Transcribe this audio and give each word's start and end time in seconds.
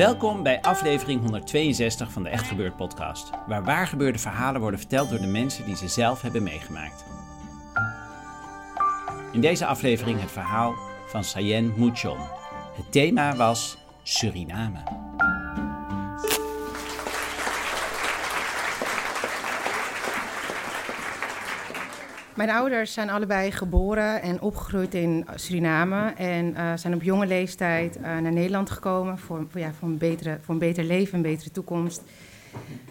Welkom 0.00 0.42
bij 0.42 0.60
aflevering 0.62 1.20
162 1.20 2.12
van 2.12 2.22
de 2.22 2.28
Echt 2.28 2.48
Gebeurd 2.48 2.76
podcast, 2.76 3.30
waar 3.46 3.64
waargebeurde 3.64 4.18
verhalen 4.18 4.60
worden 4.60 4.80
verteld 4.80 5.10
door 5.10 5.20
de 5.20 5.26
mensen 5.26 5.64
die 5.64 5.76
ze 5.76 5.88
zelf 5.88 6.22
hebben 6.22 6.42
meegemaakt. 6.42 7.04
In 9.32 9.40
deze 9.40 9.66
aflevering 9.66 10.20
het 10.20 10.30
verhaal 10.30 10.74
van 11.06 11.24
Sayen 11.24 11.72
Mouchon. 11.76 12.18
Het 12.76 12.92
thema 12.92 13.36
was 13.36 13.78
Suriname. 14.02 14.82
Mijn 22.40 22.52
ouders 22.52 22.92
zijn 22.92 23.10
allebei 23.10 23.52
geboren 23.52 24.22
en 24.22 24.40
opgegroeid 24.40 24.94
in 24.94 25.26
Suriname. 25.34 26.12
En 26.16 26.46
uh, 26.46 26.72
zijn 26.76 26.94
op 26.94 27.02
jonge 27.02 27.26
leeftijd 27.26 27.96
uh, 27.96 28.02
naar 28.02 28.32
Nederland 28.32 28.70
gekomen 28.70 29.18
voor, 29.18 29.46
ja, 29.54 29.72
voor, 29.72 29.88
een 29.88 29.98
betere, 29.98 30.38
voor 30.40 30.54
een 30.54 30.60
beter 30.60 30.84
leven, 30.84 31.14
een 31.14 31.22
betere 31.22 31.50
toekomst. 31.50 32.02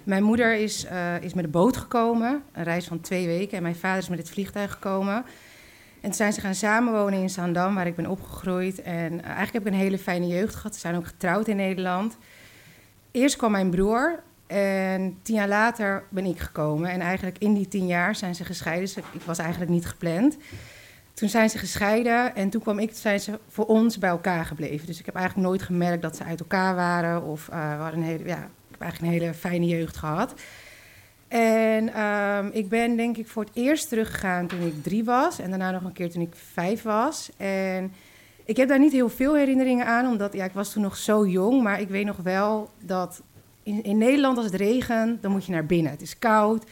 Mijn 0.03 0.23
moeder 0.23 0.55
is, 0.55 0.85
uh, 0.85 1.21
is 1.21 1.33
met 1.33 1.43
de 1.43 1.49
boot 1.49 1.77
gekomen, 1.77 2.43
een 2.51 2.63
reis 2.63 2.87
van 2.87 3.01
twee 3.01 3.27
weken. 3.27 3.57
En 3.57 3.63
mijn 3.63 3.75
vader 3.75 4.01
is 4.01 4.09
met 4.09 4.19
het 4.19 4.29
vliegtuig 4.29 4.71
gekomen. 4.71 5.15
En 5.15 5.25
toen 6.01 6.13
zijn 6.13 6.33
ze 6.33 6.41
gaan 6.41 6.55
samenwonen 6.55 7.19
in 7.19 7.29
Zandam, 7.29 7.75
waar 7.75 7.87
ik 7.87 7.95
ben 7.95 8.07
opgegroeid. 8.07 8.81
En 8.81 9.23
eigenlijk 9.23 9.53
heb 9.53 9.65
ik 9.65 9.73
een 9.73 9.79
hele 9.79 9.97
fijne 9.97 10.27
jeugd 10.27 10.55
gehad. 10.55 10.73
Ze 10.73 10.79
zijn 10.79 10.95
ook 10.95 11.07
getrouwd 11.07 11.47
in 11.47 11.55
Nederland. 11.55 12.17
Eerst 13.11 13.35
kwam 13.35 13.51
mijn 13.51 13.69
broer, 13.69 14.19
en 14.49 15.17
tien 15.21 15.35
jaar 15.35 15.47
later 15.47 16.03
ben 16.09 16.25
ik 16.25 16.39
gekomen. 16.39 16.89
En 16.89 17.01
eigenlijk 17.01 17.37
in 17.37 17.53
die 17.53 17.67
tien 17.67 17.87
jaar 17.87 18.15
zijn 18.15 18.35
ze 18.35 18.45
gescheiden. 18.45 18.85
Dus 18.85 18.95
ik 18.97 19.21
was 19.25 19.37
eigenlijk 19.37 19.71
niet 19.71 19.85
gepland. 19.85 20.37
Toen 21.13 21.29
zijn 21.29 21.49
ze 21.49 21.57
gescheiden 21.57 22.35
en 22.35 22.49
toen 22.49 22.61
kwam 22.61 22.79
ik, 22.79 22.91
zijn 22.93 23.19
ze 23.19 23.39
voor 23.47 23.65
ons 23.65 23.97
bij 23.97 24.09
elkaar 24.09 24.45
gebleven. 24.45 24.87
Dus 24.87 24.99
ik 24.99 25.05
heb 25.05 25.15
eigenlijk 25.15 25.47
nooit 25.47 25.61
gemerkt 25.61 26.01
dat 26.01 26.15
ze 26.15 26.23
uit 26.23 26.39
elkaar 26.39 26.75
waren. 26.75 27.23
Of 27.23 27.49
uh, 27.49 27.75
we 27.75 27.81
hadden 27.81 27.99
een 27.99 28.05
hele, 28.05 28.25
ja, 28.25 28.37
ik 28.37 28.71
heb 28.71 28.81
eigenlijk 28.81 29.13
een 29.13 29.19
hele 29.19 29.33
fijne 29.33 29.65
jeugd 29.65 29.97
gehad. 29.97 30.33
En 31.27 32.01
um, 32.01 32.49
ik 32.53 32.69
ben 32.69 32.95
denk 32.95 33.17
ik 33.17 33.27
voor 33.27 33.43
het 33.43 33.55
eerst 33.55 33.89
teruggegaan 33.89 34.47
toen 34.47 34.61
ik 34.61 34.83
drie 34.83 35.03
was. 35.03 35.39
En 35.39 35.49
daarna 35.49 35.71
nog 35.71 35.83
een 35.83 35.93
keer 35.93 36.11
toen 36.11 36.21
ik 36.21 36.35
vijf 36.53 36.81
was. 36.81 37.29
En 37.37 37.93
ik 38.45 38.57
heb 38.57 38.67
daar 38.67 38.79
niet 38.79 38.91
heel 38.91 39.09
veel 39.09 39.35
herinneringen 39.35 39.85
aan, 39.85 40.07
omdat 40.07 40.33
ja, 40.33 40.45
ik 40.45 40.53
was 40.53 40.71
toen 40.71 40.81
nog 40.81 40.97
zo 40.97 41.27
jong. 41.27 41.63
Maar 41.63 41.81
ik 41.81 41.89
weet 41.89 42.05
nog 42.05 42.17
wel 42.17 42.69
dat 42.79 43.21
in, 43.83 43.97
Nederland 43.97 44.37
als 44.37 44.45
het 44.45 44.55
regent, 44.55 45.21
dan 45.21 45.31
moet 45.31 45.45
je 45.45 45.51
naar 45.51 45.65
binnen. 45.65 45.91
Het 45.91 46.01
is 46.01 46.19
koud. 46.19 46.63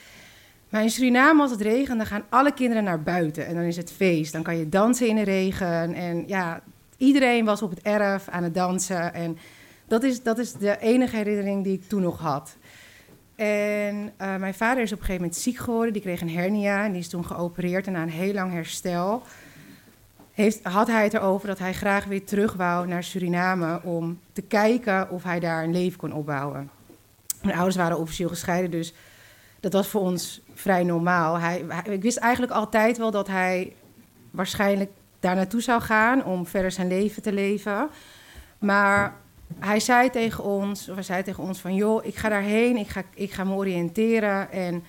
Maar 0.69 0.81
in 0.81 0.90
Suriname 0.90 1.41
als 1.41 1.52
het 1.52 1.62
regent, 1.62 1.97
dan 1.97 2.08
gaan 2.08 2.25
alle 2.30 2.53
kinderen 2.53 2.84
naar 2.84 3.03
buiten. 3.03 3.46
En 3.46 3.56
dan 3.56 3.63
is 3.63 3.78
het 3.78 3.91
feest. 3.91 4.34
Dan 4.34 4.44
kan 4.44 4.58
je 4.58 4.69
dansen 4.69 5.08
in 5.08 5.16
de 5.16 5.22
regen. 5.22 5.94
En 5.94 6.24
ja, 6.28 6.62
iedereen 6.97 7.46
was 7.46 7.62
op 7.62 7.69
het 7.69 7.81
erf 7.81 8.28
aan 8.28 8.44
het 8.44 8.53
dansen. 8.53 9.13
En 9.13 9.38
dat 9.88 10.03
is, 10.03 10.24
dat 10.24 10.38
is 10.38 10.53
de 10.53 10.80
enige 10.80 11.16
herinnering 11.16 11.63
die 11.63 11.74
ik 11.74 11.88
toen 11.88 12.02
nog 12.02 12.19
had. 12.19 12.58
En 13.35 14.12
uh, 14.22 14.35
mijn 14.35 14.53
vader 14.53 14.84
is 14.84 14.91
op 14.91 15.00
een 15.00 15.06
gegeven 15.06 15.22
moment 15.22 15.41
ziek 15.41 15.58
geworden. 15.58 15.94
Die 15.94 16.02
kreeg 16.02 16.22
een 16.22 16.29
hernia 16.29 16.85
en 16.85 16.91
die 16.91 17.02
is 17.02 17.09
toen 17.09 17.25
geopereerd. 17.25 17.88
En 17.88 17.94
na 17.94 18.02
een 18.02 18.09
heel 18.09 18.34
lang 18.34 18.52
herstel 18.52 19.24
heeft, 20.38 20.64
had 20.64 20.88
hij 20.88 21.03
het 21.03 21.14
erover 21.14 21.47
dat 21.47 21.59
hij 21.59 21.74
graag 21.74 22.06
weer 22.06 22.25
terug 22.25 22.53
wou 22.53 22.88
naar 22.88 23.03
Suriname... 23.03 23.81
om 23.84 24.19
te 24.34 24.41
kijken 24.41 25.09
of 25.09 25.24
hij 25.24 25.40
daar 25.40 25.64
een 25.64 25.72
leven 25.72 26.00
kon 26.00 26.14
opbouwen. 26.14 26.69
Mijn 27.47 27.59
ouders 27.59 27.78
waren 27.78 27.97
officieel 27.97 28.30
gescheiden, 28.30 28.72
dus 28.72 28.94
dat 29.59 29.74
was 29.74 29.88
voor 29.88 30.02
ons 30.02 30.41
vrij 30.53 30.84
normaal. 30.84 31.40
Hij, 31.40 31.66
ik 31.84 32.02
wist 32.02 32.18
eigenlijk 32.18 32.52
altijd 32.52 32.97
wel 32.97 33.12
dat 33.12 33.28
hij 33.28 33.74
waarschijnlijk 34.31 34.91
daar 35.19 35.35
naartoe 35.35 35.62
zou 35.62 35.81
gaan 35.81 36.24
om 36.24 36.46
verder 36.46 36.72
zijn 36.72 36.88
leven 36.88 37.22
te 37.22 37.34
leven. 37.34 37.90
Maar 38.59 39.16
hij 39.59 39.80
zei 39.80 40.09
tegen 40.09 40.44
ons, 40.44 40.90
of 40.90 40.94
hij 40.96 41.03
zei 41.03 41.24
tegen 41.24 41.44
ons 41.44 41.59
van... 41.59 41.75
joh, 41.75 42.06
ik 42.06 42.16
ga 42.16 42.30
daarheen, 42.30 42.78
ik 42.78 42.88
ga, 42.88 43.03
ik 43.13 43.31
ga 43.31 43.44
me 43.44 43.53
oriënteren 43.53 44.52
en 44.52 44.84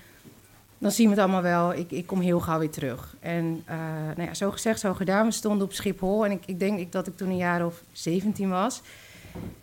dan 0.77 0.91
zien 0.91 1.05
we 1.05 1.11
het 1.11 1.21
allemaal 1.21 1.41
wel. 1.41 1.73
Ik, 1.73 1.91
ik 1.91 2.07
kom 2.07 2.19
heel 2.19 2.39
gauw 2.39 2.59
weer 2.59 2.69
terug. 2.69 3.15
En 3.19 3.63
uh, 3.69 3.75
nou 4.15 4.27
ja, 4.27 4.33
zo 4.33 4.51
gezegd, 4.51 4.79
zo 4.79 4.93
gedaan. 4.93 5.25
We 5.25 5.31
stonden 5.31 5.67
op 5.67 5.73
Schiphol 5.73 6.25
en 6.25 6.31
ik, 6.31 6.43
ik 6.45 6.59
denk 6.59 6.91
dat 6.91 7.07
ik 7.07 7.17
toen 7.17 7.29
een 7.29 7.37
jaar 7.37 7.65
of 7.65 7.83
17 7.91 8.49
was... 8.49 8.81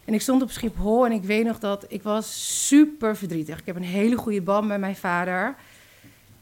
En 0.05 0.15
ik 0.15 0.21
stond 0.21 0.43
op 0.43 0.51
Schiphol 0.51 1.07
en 1.07 1.13
ik 1.13 1.23
weet 1.23 1.45
nog 1.45 1.59
dat 1.59 1.85
ik 1.89 2.03
was 2.03 2.67
super 2.67 3.17
verdrietig. 3.17 3.59
Ik 3.59 3.67
heb 3.67 3.77
een 3.77 3.83
hele 3.83 4.17
goede 4.17 4.43
band 4.43 4.67
met 4.67 4.81
mijn 4.81 4.97
vader. 4.97 5.55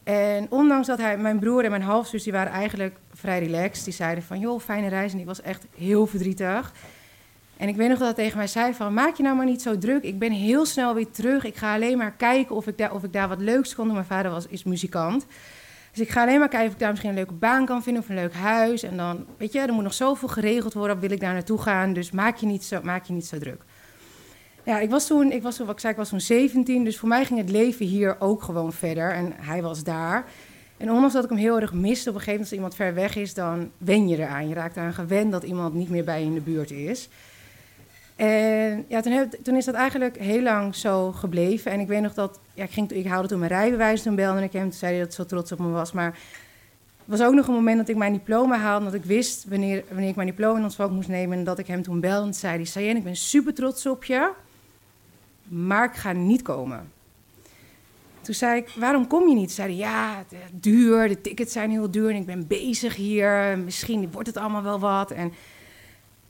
En 0.03 0.47
ondanks 0.50 0.87
dat 0.87 0.99
hij, 0.99 1.19
mijn 1.19 1.39
broer 1.39 1.65
en 1.65 1.71
mijn 1.71 1.83
halfzus, 1.83 2.23
die 2.23 2.33
waren 2.33 2.53
eigenlijk 2.53 2.97
vrij 3.12 3.39
relaxed. 3.39 3.84
Die 3.84 3.94
zeiden 3.94 4.25
van, 4.25 4.39
joh, 4.39 4.61
fijne 4.61 4.89
reis. 4.89 5.12
En 5.12 5.19
ik 5.19 5.27
was 5.27 5.43
echt 5.43 5.67
heel 5.77 6.06
verdrietig. 6.06 6.73
En 7.56 7.69
ik 7.69 7.77
weet 7.77 7.89
nog 7.89 7.99
dat 7.99 8.06
hij 8.06 8.25
tegen 8.25 8.39
mij 8.39 8.47
zei 8.47 8.75
van, 8.75 8.94
maak 8.94 9.17
je 9.17 9.23
nou 9.23 9.37
maar 9.37 9.47
niet 9.47 9.62
zo 9.62 9.78
druk. 9.78 10.03
Ik 10.03 10.19
ben 10.19 10.33
heel 10.33 10.67
snel 10.67 10.94
weer 10.94 11.11
terug. 11.11 11.44
Ik 11.44 11.56
ga 11.56 11.75
alleen 11.75 11.99
maar 11.99 12.12
kijken 12.12 12.56
of 12.56 12.67
ik 12.67 12.78
daar, 12.78 12.94
of 12.94 13.05
ik 13.05 13.12
daar 13.12 13.28
wat 13.28 13.41
leuks 13.41 13.75
kon 13.75 13.84
doen. 13.84 13.94
Mijn 13.94 14.06
vader 14.06 14.31
was, 14.31 14.47
is 14.47 14.65
muzikant. 14.65 15.27
Dus 15.94 16.06
ik 16.06 16.12
ga 16.12 16.22
alleen 16.22 16.38
maar 16.38 16.49
kijken 16.49 16.69
of 16.69 16.72
ik 16.72 16.78
daar 16.78 16.91
misschien 16.91 17.10
een 17.10 17.16
leuke 17.16 17.32
baan 17.32 17.66
kan 17.66 17.82
vinden 17.82 18.03
of 18.03 18.09
een 18.09 18.15
leuk 18.15 18.34
huis. 18.34 18.82
En 18.82 18.97
dan, 18.97 19.27
weet 19.37 19.53
je, 19.53 19.60
er 19.60 19.72
moet 19.72 19.82
nog 19.82 19.94
zoveel 19.94 20.28
geregeld 20.28 20.75
worden, 20.75 20.99
wil 20.99 21.10
ik 21.10 21.21
daar 21.21 21.32
naartoe 21.32 21.59
gaan. 21.59 21.93
Dus 21.93 22.10
maak 22.10 22.37
je 22.37 22.47
niet 22.47 22.65
zo, 22.65 22.81
maak 22.82 23.05
je 23.05 23.12
niet 23.12 23.27
zo 23.27 23.38
druk. 23.38 23.62
Ja, 24.65 24.78
ik 24.78 24.91
was 24.91 25.06
toen, 25.06 25.32
ik 25.32 25.43
was, 25.43 25.59
wat 25.59 25.71
ik 25.71 25.81
zei, 25.81 25.93
ik 25.93 25.99
was 25.99 26.09
toen 26.09 26.21
17, 26.21 26.84
dus 26.84 26.99
voor 26.99 27.09
mij 27.09 27.25
ging 27.25 27.41
het 27.41 27.50
leven 27.50 27.87
hier 27.87 28.21
ook 28.21 28.43
gewoon 28.43 28.72
verder. 28.72 29.10
En 29.10 29.32
hij 29.37 29.62
was 29.62 29.84
daar. 29.84 30.25
En 30.77 30.91
ondanks 30.91 31.15
dat 31.15 31.25
ik 31.25 31.31
hem 31.31 31.38
heel 31.38 31.60
erg 31.60 31.72
miste, 31.72 32.09
op 32.09 32.15
een 32.15 32.21
gegeven 32.21 32.32
moment 32.32 32.41
als 32.41 32.53
iemand 32.53 32.75
ver 32.75 32.94
weg 32.94 33.16
is, 33.16 33.34
dan 33.34 33.71
wen 33.78 34.09
je 34.09 34.16
eraan. 34.16 34.49
Je 34.49 34.55
raakt 34.55 34.76
eraan 34.76 34.94
gewend 34.94 35.32
dat 35.32 35.43
iemand 35.43 35.75
niet 35.75 35.91
meer 35.91 36.05
bij 36.05 36.21
je 36.21 36.26
in 36.26 36.34
de 36.34 36.41
buurt 36.41 36.71
is. 36.71 37.09
En 38.17 38.85
ja, 38.89 39.01
toen, 39.01 39.33
toen, 39.43 39.57
is 39.57 39.65
dat 39.65 39.75
eigenlijk 39.75 40.19
heel 40.19 40.43
lang 40.43 40.75
zo 40.75 41.13
gebleven. 41.13 41.73
En 41.73 41.81
ik 41.81 41.89
weet 41.89 42.03
nog 42.03 42.15
dat, 42.15 42.41
ja, 42.55 42.65
ik, 42.65 42.71
ging, 42.71 42.91
ik 42.91 43.07
haalde 43.07 43.29
toen 43.29 43.39
mijn 43.39 43.51
rijbewijs, 43.51 44.03
toen 44.03 44.15
belde 44.15 44.43
ik 44.43 44.53
hem, 44.53 44.63
toen 44.63 44.73
zei 44.79 44.93
hij 44.93 45.01
dat 45.01 45.17
hij 45.17 45.25
zo 45.25 45.31
trots 45.31 45.53
op 45.53 45.59
me 45.59 45.69
was. 45.69 45.93
Maar 45.93 46.19
het 47.07 47.19
was 47.19 47.23
ook 47.23 47.35
nog 47.35 47.47
een 47.47 47.55
moment 47.55 47.79
dat 47.79 47.89
ik 47.89 47.97
mijn 47.97 48.13
diploma 48.13 48.59
haalde, 48.59 48.85
dat 48.85 48.95
ik 48.95 49.05
wist 49.05 49.45
wanneer, 49.49 49.85
wanneer 49.89 50.09
ik 50.09 50.17
mijn 50.17 50.29
diploma 50.29 50.59
in 50.59 50.65
ontvangst 50.65 50.95
moest 50.95 51.09
nemen. 51.09 51.39
En 51.39 51.45
dat 51.45 51.59
ik 51.59 51.67
hem 51.67 51.83
toen 51.83 52.01
belde 52.01 52.27
en 52.27 52.35
zei, 52.35 52.69
hij 52.73 52.85
ik 52.85 53.05
ben 53.05 53.17
super 53.17 53.55
trots 53.55 53.87
op 53.87 54.05
je, 54.05 54.31
maar 55.49 55.85
ik 55.85 55.95
ga 55.95 56.13
niet 56.13 56.43
komen. 56.43 56.93
Toen 58.21 58.35
zei 58.35 58.61
ik, 58.61 58.69
waarom 58.77 59.07
kom 59.07 59.29
je 59.29 59.35
niet? 59.35 59.53
Zei 59.53 59.69
hij, 59.69 59.77
ja, 59.77 60.25
duur, 60.53 61.09
de 61.09 61.21
tickets 61.21 61.53
zijn 61.53 61.71
heel 61.71 61.91
duur 61.91 62.11
en 62.11 62.17
ik 62.17 62.27
ben 62.27 62.47
bezig 62.47 62.97
hier. 62.97 63.59
Misschien 63.59 64.11
wordt 64.12 64.29
het 64.29 64.37
allemaal 64.37 64.62
wel 64.62 64.79
wat. 64.79 65.11
En 65.11 65.33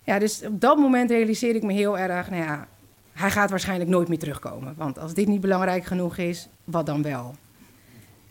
ja, 0.05 0.19
dus 0.19 0.43
op 0.43 0.61
dat 0.61 0.79
moment 0.79 1.11
realiseerde 1.11 1.59
ik 1.59 1.65
me 1.65 1.73
heel 1.73 1.99
erg, 1.99 2.31
nou 2.31 2.43
ja, 2.43 2.69
hij 3.13 3.31
gaat 3.31 3.51
waarschijnlijk 3.51 3.91
nooit 3.91 4.09
meer 4.09 4.19
terugkomen. 4.19 4.75
Want 4.77 4.99
als 4.99 5.15
dit 5.15 5.29
niet 5.29 5.41
belangrijk 5.41 5.85
genoeg 5.85 6.17
is, 6.17 6.49
wat 6.65 6.87
dan 6.87 7.03
wel? 7.03 7.35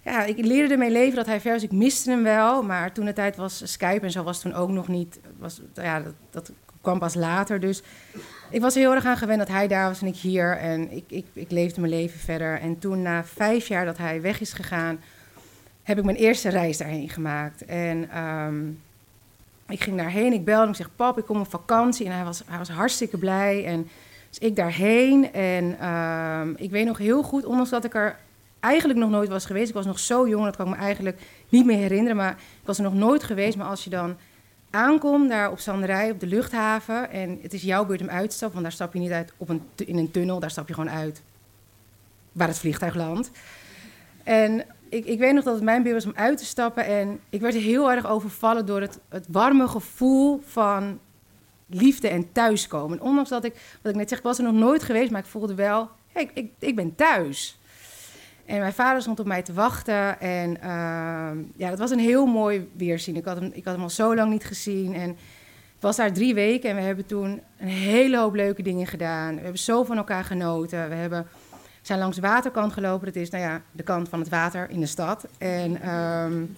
Ja, 0.01 0.23
ik 0.23 0.37
leerde 0.37 0.73
ermee 0.73 0.91
leven 0.91 1.15
dat 1.15 1.25
hij 1.25 1.41
ver 1.41 1.55
is. 1.55 1.63
Ik 1.63 1.71
miste 1.71 2.09
hem 2.09 2.23
wel, 2.23 2.63
maar 2.63 2.91
toen 2.91 3.05
de 3.05 3.13
tijd 3.13 3.35
was 3.35 3.71
Skype 3.71 4.05
en 4.05 4.11
zo 4.11 4.23
was 4.23 4.41
toen 4.41 4.53
ook 4.53 4.69
nog 4.69 4.87
niet. 4.87 5.19
Was, 5.37 5.61
ja, 5.73 5.99
dat, 5.99 6.13
dat 6.29 6.51
kwam 6.81 6.99
pas 6.99 7.13
later. 7.15 7.59
Dus 7.59 7.83
ik 8.49 8.61
was 8.61 8.75
heel 8.75 8.93
erg 8.93 9.05
aan 9.05 9.17
gewend 9.17 9.39
dat 9.39 9.47
hij 9.47 9.67
daar 9.67 9.87
was 9.87 10.01
en 10.01 10.07
ik 10.07 10.15
hier. 10.15 10.57
En 10.57 10.91
ik, 10.91 11.03
ik, 11.07 11.25
ik 11.33 11.51
leefde 11.51 11.81
mijn 11.81 11.93
leven 11.93 12.19
verder. 12.19 12.59
En 12.59 12.79
toen, 12.79 13.01
na 13.01 13.23
vijf 13.23 13.67
jaar 13.67 13.85
dat 13.85 13.97
hij 13.97 14.21
weg 14.21 14.41
is 14.41 14.53
gegaan, 14.53 14.99
heb 15.83 15.97
ik 15.97 16.03
mijn 16.03 16.17
eerste 16.17 16.49
reis 16.49 16.77
daarheen 16.77 17.09
gemaakt. 17.09 17.65
En 17.65 18.23
um, 18.23 18.81
ik 19.67 19.83
ging 19.83 19.97
daarheen, 19.97 20.33
ik 20.33 20.45
belde 20.45 20.61
hem, 20.61 20.69
ik 20.69 20.75
zeg, 20.75 20.95
pap, 20.95 21.17
ik 21.17 21.25
kom 21.25 21.39
op 21.39 21.49
vakantie. 21.49 22.05
En 22.05 22.11
hij 22.11 22.23
was, 22.23 22.43
hij 22.45 22.57
was 22.57 22.69
hartstikke 22.69 23.17
blij. 23.17 23.65
En 23.65 23.87
dus 24.29 24.39
ik 24.39 24.55
daarheen. 24.55 25.33
En 25.33 25.77
uh, 25.81 26.41
ik 26.55 26.71
weet 26.71 26.85
nog 26.85 26.97
heel 26.97 27.23
goed, 27.23 27.45
ondanks 27.45 27.69
dat 27.69 27.83
ik 27.83 27.95
er 27.95 28.17
eigenlijk 28.59 28.99
nog 28.99 29.09
nooit 29.09 29.29
was 29.29 29.45
geweest. 29.45 29.69
Ik 29.69 29.75
was 29.75 29.85
nog 29.85 29.99
zo 29.99 30.27
jong, 30.27 30.45
dat 30.45 30.55
kan 30.55 30.67
ik 30.67 30.75
me 30.75 30.79
eigenlijk 30.79 31.21
niet 31.49 31.65
meer 31.65 31.77
herinneren. 31.77 32.17
Maar 32.17 32.31
ik 32.31 32.65
was 32.65 32.77
er 32.77 32.83
nog 32.83 32.93
nooit 32.93 33.23
geweest. 33.23 33.57
Maar 33.57 33.67
als 33.67 33.83
je 33.83 33.89
dan 33.89 34.15
aankomt 34.69 35.29
daar 35.29 35.51
op 35.51 35.59
Zanderij, 35.59 36.11
op 36.11 36.19
de 36.19 36.27
luchthaven... 36.27 37.09
en 37.09 37.39
het 37.41 37.53
is 37.53 37.61
jouw 37.61 37.85
beurt 37.85 38.01
om 38.01 38.09
uit 38.09 38.29
te 38.29 38.35
stappen... 38.35 38.61
want 38.61 38.63
daar 38.63 38.87
stap 38.87 38.93
je 38.93 38.99
niet 38.99 39.11
uit 39.11 39.33
op 39.37 39.49
een, 39.49 39.61
in 39.75 39.97
een 39.97 40.11
tunnel, 40.11 40.39
daar 40.39 40.51
stap 40.51 40.67
je 40.67 40.73
gewoon 40.73 40.89
uit 40.89 41.21
waar 42.31 42.47
het 42.47 42.59
vliegtuig 42.59 42.95
landt. 42.95 43.31
En 44.23 44.65
ik, 44.93 45.05
ik 45.05 45.19
weet 45.19 45.33
nog 45.33 45.43
dat 45.43 45.53
het 45.53 45.63
mijn 45.63 45.83
beurt 45.83 46.03
was 46.03 46.13
om 46.13 46.19
uit 46.19 46.37
te 46.37 46.45
stappen... 46.45 46.85
en 46.85 47.19
ik 47.29 47.41
werd 47.41 47.55
heel 47.55 47.91
erg 47.91 48.07
overvallen 48.07 48.65
door 48.65 48.81
het, 48.81 48.99
het 49.09 49.25
warme 49.29 49.67
gevoel 49.67 50.41
van 50.45 50.99
liefde 51.67 52.07
en 52.07 52.31
thuiskomen. 52.31 52.97
En 52.97 53.03
ondanks 53.03 53.29
dat 53.29 53.43
ik, 53.43 53.53
wat 53.81 53.91
ik 53.91 53.97
net 53.97 54.09
zeg, 54.09 54.17
ik 54.17 54.23
was 54.23 54.37
er 54.37 54.43
nog 54.43 54.53
nooit 54.53 54.83
geweest... 54.83 55.11
maar 55.11 55.21
ik 55.21 55.25
voelde 55.25 55.55
wel, 55.55 55.89
hey, 56.07 56.23
ik, 56.23 56.31
ik, 56.33 56.51
ik 56.59 56.75
ben 56.75 56.95
thuis... 56.95 57.57
En 58.45 58.59
mijn 58.59 58.73
vader 58.73 59.01
stond 59.01 59.19
op 59.19 59.25
mij 59.25 59.41
te 59.41 59.53
wachten. 59.53 60.19
En 60.19 60.49
uh, 60.63 61.43
ja, 61.55 61.69
dat 61.69 61.79
was 61.79 61.91
een 61.91 61.99
heel 61.99 62.25
mooi 62.25 62.69
weerzien. 62.77 63.15
Ik 63.15 63.25
had, 63.25 63.35
hem, 63.39 63.51
ik 63.53 63.65
had 63.65 63.73
hem 63.73 63.83
al 63.83 63.89
zo 63.89 64.15
lang 64.15 64.31
niet 64.31 64.45
gezien. 64.45 64.93
En 64.93 65.09
ik 65.09 65.79
was 65.79 65.95
daar 65.95 66.13
drie 66.13 66.33
weken 66.33 66.69
en 66.69 66.75
we 66.75 66.81
hebben 66.81 67.05
toen 67.05 67.41
een 67.57 67.67
hele 67.67 68.17
hoop 68.17 68.33
leuke 68.33 68.61
dingen 68.61 68.87
gedaan. 68.87 69.35
We 69.35 69.41
hebben 69.41 69.59
zo 69.59 69.83
van 69.83 69.97
elkaar 69.97 70.23
genoten. 70.23 70.89
We 70.89 70.95
hebben, 70.95 71.27
zijn 71.83 71.99
langs 71.99 72.15
de 72.15 72.21
waterkant 72.21 72.73
gelopen. 72.73 73.05
Dat 73.05 73.15
is 73.15 73.29
nou 73.29 73.43
ja, 73.43 73.61
de 73.71 73.83
kant 73.83 74.09
van 74.09 74.19
het 74.19 74.29
water 74.29 74.69
in 74.69 74.79
de 74.79 74.85
stad. 74.85 75.25
En 75.37 75.89
um, 75.89 76.55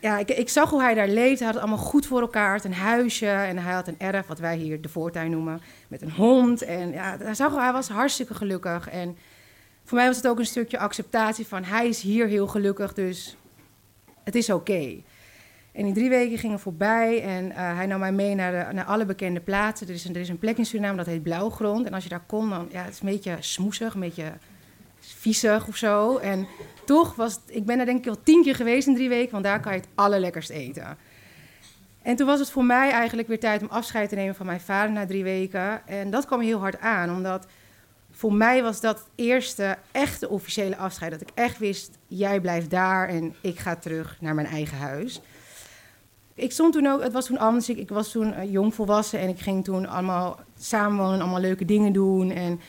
ja, 0.00 0.18
ik, 0.18 0.28
ik, 0.28 0.48
zag 0.48 0.70
hoe 0.70 0.82
hij 0.82 0.94
daar 0.94 1.08
leefde. 1.08 1.44
Hij 1.44 1.46
had 1.46 1.54
het 1.54 1.62
allemaal 1.62 1.84
goed 1.84 2.06
voor 2.06 2.20
elkaar. 2.20 2.52
Had 2.52 2.64
een 2.64 2.74
huisje 2.74 3.26
en 3.26 3.58
hij 3.58 3.74
had 3.74 3.88
een 3.88 3.98
erf, 3.98 4.26
wat 4.26 4.38
wij 4.38 4.56
hier 4.56 4.80
de 4.80 4.88
voortuin 4.88 5.30
noemen, 5.30 5.60
met 5.88 6.02
een 6.02 6.12
hond. 6.12 6.62
En 6.62 6.90
ja, 6.90 7.16
hij, 7.18 7.34
zag, 7.34 7.54
hij 7.54 7.72
was 7.72 7.88
hartstikke 7.88 8.34
gelukkig. 8.34 8.88
En 8.88 9.16
voor 9.84 9.98
mij 9.98 10.06
was 10.06 10.16
het 10.16 10.26
ook 10.26 10.38
een 10.38 10.46
stukje 10.46 10.78
acceptatie 10.78 11.46
van 11.46 11.64
hij 11.64 11.88
is 11.88 12.00
hier 12.00 12.26
heel 12.26 12.46
gelukkig, 12.46 12.94
dus 12.94 13.36
het 14.24 14.34
is 14.34 14.50
oké. 14.50 14.96
En 15.78 15.84
die 15.84 15.94
drie 15.94 16.08
weken 16.08 16.38
gingen 16.38 16.58
voorbij 16.58 17.22
en 17.22 17.44
uh, 17.44 17.54
hij 17.56 17.86
nam 17.86 18.00
mij 18.00 18.12
mee 18.12 18.34
naar, 18.34 18.50
de, 18.50 18.72
naar 18.74 18.84
alle 18.84 19.04
bekende 19.04 19.40
plaatsen. 19.40 19.88
Er 19.88 19.94
is, 19.94 20.04
een, 20.04 20.14
er 20.14 20.20
is 20.20 20.28
een 20.28 20.38
plek 20.38 20.58
in 20.58 20.66
Suriname 20.66 20.96
dat 20.96 21.06
heet 21.06 21.22
Blauwgrond. 21.22 21.86
En 21.86 21.94
als 21.94 22.02
je 22.02 22.08
daar 22.08 22.24
komt, 22.26 22.50
dan 22.50 22.68
ja, 22.70 22.82
het 22.82 22.92
is 22.92 23.00
een 23.00 23.08
beetje 23.08 23.36
smoesig, 23.40 23.94
een 23.94 24.00
beetje 24.00 24.32
viezig 25.00 25.68
of 25.68 25.76
zo. 25.76 26.16
En 26.16 26.46
toch 26.84 27.14
was 27.14 27.38
ik 27.46 27.64
ben 27.64 27.76
daar 27.76 27.86
denk 27.86 27.98
ik 27.98 28.08
al 28.08 28.22
tien 28.22 28.42
keer 28.42 28.54
geweest 28.54 28.86
in 28.86 28.94
drie 28.94 29.08
weken, 29.08 29.32
want 29.32 29.44
daar 29.44 29.60
kan 29.60 29.72
je 29.72 29.78
het 29.78 29.88
allerlekkerst 29.94 30.50
eten. 30.50 30.96
En 32.02 32.16
toen 32.16 32.26
was 32.26 32.38
het 32.38 32.50
voor 32.50 32.64
mij 32.64 32.90
eigenlijk 32.90 33.28
weer 33.28 33.40
tijd 33.40 33.62
om 33.62 33.68
afscheid 33.68 34.08
te 34.08 34.14
nemen 34.14 34.34
van 34.34 34.46
mijn 34.46 34.60
vader 34.60 34.92
na 34.92 35.06
drie 35.06 35.24
weken. 35.24 35.86
En 35.86 36.10
dat 36.10 36.26
kwam 36.26 36.40
heel 36.40 36.58
hard 36.58 36.80
aan, 36.80 37.10
omdat 37.10 37.46
voor 38.10 38.32
mij 38.32 38.62
was 38.62 38.80
dat 38.80 38.98
het 38.98 39.08
eerste 39.14 39.78
echte 39.92 40.28
officiële 40.28 40.76
afscheid. 40.76 41.10
Dat 41.10 41.20
ik 41.20 41.30
echt 41.34 41.58
wist, 41.58 41.98
jij 42.06 42.40
blijft 42.40 42.70
daar 42.70 43.08
en 43.08 43.34
ik 43.40 43.58
ga 43.58 43.76
terug 43.76 44.16
naar 44.20 44.34
mijn 44.34 44.46
eigen 44.46 44.78
huis. 44.78 45.20
Ik 46.38 46.52
stond 46.52 46.72
toen 46.72 46.86
ook, 46.86 47.02
het 47.02 47.12
was 47.12 47.26
toen 47.26 47.38
anders, 47.38 47.68
ik, 47.68 47.88
was 47.88 48.10
toen 48.10 48.28
uh, 48.28 48.52
jong 48.52 48.74
volwassen 48.74 49.20
en 49.20 49.28
ik 49.28 49.38
ging 49.38 49.64
toen 49.64 49.86
allemaal 49.86 50.40
samenwonen, 50.58 51.20
allemaal 51.20 51.40
leuke 51.40 51.64
dingen 51.64 51.92
doen. 51.92 52.30
En 52.30 52.60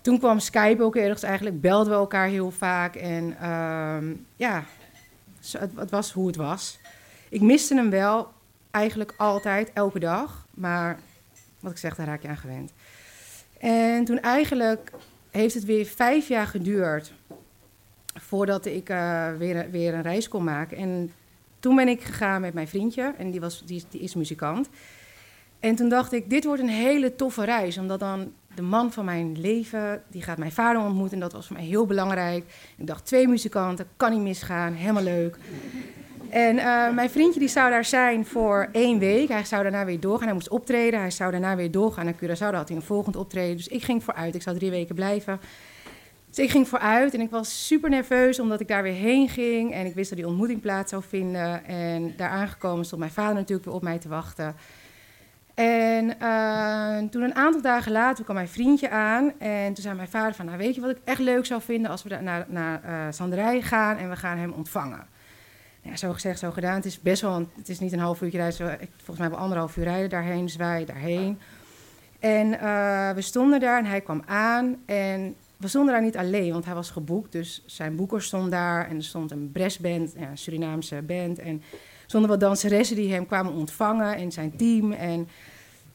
toen 0.00 0.18
kwam 0.18 0.38
Skype 0.38 0.82
ook 0.82 0.96
ergens, 0.96 1.22
eigenlijk 1.22 1.60
belden 1.60 1.92
we 1.92 1.98
elkaar 1.98 2.28
heel 2.28 2.50
vaak. 2.50 2.94
En 2.94 3.36
uh, 3.42 4.16
ja, 4.36 4.64
het, 5.76 5.90
was 5.90 6.12
hoe 6.12 6.26
het 6.26 6.36
was. 6.36 6.78
Ik 7.28 7.40
miste 7.40 7.74
hem 7.74 7.90
wel, 7.90 8.28
eigenlijk 8.70 9.14
altijd, 9.16 9.70
elke 9.72 9.98
dag. 9.98 10.46
Maar 10.50 10.98
wat 11.60 11.72
ik 11.72 11.78
zeg, 11.78 11.94
daar 11.94 12.06
raak 12.06 12.22
je 12.22 12.28
aan 12.28 12.36
gewend. 12.36 12.72
En 13.58 14.04
toen 14.04 14.20
eigenlijk 14.20 14.92
heeft 15.30 15.54
het 15.54 15.64
weer 15.64 15.86
vijf 15.86 16.28
jaar 16.28 16.46
geduurd 16.46 17.12
voordat 18.14 18.66
ik 18.66 18.90
uh, 18.90 19.28
weer, 19.38 19.70
weer 19.70 19.94
een 19.94 20.02
reis 20.02 20.28
kon 20.28 20.44
maken. 20.44 20.76
En 20.76 21.12
toen 21.62 21.76
ben 21.76 21.88
ik 21.88 22.02
gegaan 22.02 22.40
met 22.40 22.54
mijn 22.54 22.68
vriendje 22.68 23.14
en 23.18 23.30
die, 23.30 23.40
was, 23.40 23.62
die, 23.64 23.84
die 23.90 24.00
is 24.00 24.14
muzikant. 24.14 24.68
En 25.60 25.74
toen 25.74 25.88
dacht 25.88 26.12
ik, 26.12 26.30
dit 26.30 26.44
wordt 26.44 26.62
een 26.62 26.68
hele 26.68 27.14
toffe 27.14 27.44
reis, 27.44 27.78
omdat 27.78 28.00
dan 28.00 28.32
de 28.54 28.62
man 28.62 28.92
van 28.92 29.04
mijn 29.04 29.40
leven, 29.40 30.02
die 30.10 30.22
gaat 30.22 30.38
mijn 30.38 30.52
vader 30.52 30.82
ontmoeten. 30.82 31.14
En 31.14 31.20
dat 31.20 31.32
was 31.32 31.46
voor 31.46 31.56
mij 31.56 31.64
heel 31.64 31.86
belangrijk. 31.86 32.44
Ik 32.76 32.86
dacht, 32.86 33.06
twee 33.06 33.28
muzikanten, 33.28 33.86
kan 33.96 34.10
niet 34.12 34.20
misgaan, 34.20 34.72
helemaal 34.72 35.02
leuk. 35.02 35.36
En 36.30 36.56
uh, 36.56 36.90
mijn 36.90 37.10
vriendje 37.10 37.40
die 37.40 37.48
zou 37.48 37.70
daar 37.70 37.84
zijn 37.84 38.26
voor 38.26 38.68
één 38.72 38.98
week. 38.98 39.28
Hij 39.28 39.44
zou 39.44 39.62
daarna 39.62 39.84
weer 39.84 40.00
doorgaan. 40.00 40.26
Hij 40.26 40.34
moest 40.34 40.48
optreden. 40.48 41.00
Hij 41.00 41.10
zou 41.10 41.30
daarna 41.30 41.56
weer 41.56 41.70
doorgaan 41.70 42.04
naar 42.04 42.14
Curaçao. 42.14 42.38
Daar 42.38 42.54
had 42.54 42.68
hij 42.68 42.76
een 42.76 42.82
volgend 42.82 43.16
optreden. 43.16 43.56
Dus 43.56 43.68
ik 43.68 43.82
ging 43.82 44.04
vooruit. 44.04 44.34
Ik 44.34 44.42
zou 44.42 44.56
drie 44.56 44.70
weken 44.70 44.94
blijven. 44.94 45.40
Dus 46.32 46.44
ik 46.44 46.50
ging 46.50 46.68
vooruit 46.68 47.14
en 47.14 47.20
ik 47.20 47.30
was 47.30 47.66
super 47.66 47.90
nerveus 47.90 48.40
omdat 48.40 48.60
ik 48.60 48.68
daar 48.68 48.82
weer 48.82 48.92
heen 48.92 49.28
ging. 49.28 49.72
En 49.72 49.86
ik 49.86 49.94
wist 49.94 50.08
dat 50.08 50.18
die 50.18 50.28
ontmoeting 50.28 50.60
plaats 50.60 50.90
zou 50.90 51.02
vinden. 51.08 51.64
En 51.64 52.14
daar 52.16 52.28
aangekomen 52.28 52.84
stond 52.84 53.00
mijn 53.00 53.12
vader 53.12 53.34
natuurlijk 53.34 53.64
weer 53.64 53.74
op 53.74 53.82
mij 53.82 53.98
te 53.98 54.08
wachten. 54.08 54.54
En 55.54 56.16
uh, 56.22 56.98
toen 57.10 57.22
een 57.22 57.34
aantal 57.34 57.62
dagen 57.62 57.92
later 57.92 58.24
kwam 58.24 58.36
mijn 58.36 58.48
vriendje 58.48 58.90
aan. 58.90 59.32
En 59.38 59.74
toen 59.74 59.82
zei 59.82 59.94
mijn 59.94 60.08
vader 60.08 60.34
van, 60.34 60.46
nou 60.46 60.58
weet 60.58 60.74
je 60.74 60.80
wat 60.80 60.90
ik 60.90 60.98
echt 61.04 61.20
leuk 61.20 61.46
zou 61.46 61.62
vinden 61.62 61.90
als 61.90 62.02
we 62.02 62.18
naar, 62.20 62.46
naar 62.48 62.82
uh, 62.84 63.06
Sanderij 63.10 63.62
gaan 63.62 63.96
en 63.96 64.08
we 64.08 64.16
gaan 64.16 64.38
hem 64.38 64.52
ontvangen. 64.52 65.06
Ja, 65.82 65.96
zo 65.96 66.12
gezegd, 66.12 66.38
zo 66.38 66.50
gedaan. 66.50 66.74
Het 66.74 66.84
is 66.84 67.00
best 67.00 67.22
wel, 67.22 67.48
het 67.56 67.68
is 67.68 67.80
niet 67.80 67.92
een 67.92 67.98
half 67.98 68.20
uurtje 68.20 68.38
rijden, 68.38 68.78
volgens 68.96 69.18
mij 69.18 69.30
wel 69.30 69.38
anderhalf 69.38 69.76
uur 69.76 69.84
rijden 69.84 70.10
daarheen, 70.10 70.44
dus 70.44 70.56
wij 70.56 70.84
daarheen. 70.84 71.38
En 72.20 72.46
uh, 72.46 73.10
we 73.10 73.20
stonden 73.20 73.60
daar 73.60 73.78
en 73.78 73.86
hij 73.86 74.00
kwam 74.00 74.22
aan 74.26 74.76
en 74.86 75.36
we 75.62 75.68
stonden 75.68 75.92
daar 75.92 76.02
niet 76.02 76.16
alleen, 76.16 76.52
want 76.52 76.64
hij 76.64 76.74
was 76.74 76.90
geboekt. 76.90 77.32
Dus 77.32 77.62
zijn 77.66 77.96
boeker 77.96 78.22
stond 78.22 78.50
daar 78.50 78.88
en 78.88 78.96
er 78.96 79.04
stond 79.04 79.30
een 79.30 79.50
brassband, 79.52 80.12
ja, 80.18 80.30
een 80.30 80.38
Surinaamse 80.38 81.02
band. 81.02 81.38
En 81.38 81.62
stonden 82.06 82.30
wat 82.30 82.40
danseressen 82.40 82.96
die 82.96 83.12
hem 83.12 83.26
kwamen 83.26 83.52
ontvangen 83.52 84.16
en 84.16 84.32
zijn 84.32 84.56
team. 84.56 84.92
En 84.92 85.28